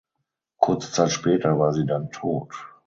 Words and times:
Kurze 0.57 0.91
Zeit 0.91 1.11
später 1.11 1.59
war 1.59 1.73
sie 1.73 1.85
dann 1.85 2.09
tot. 2.09 2.55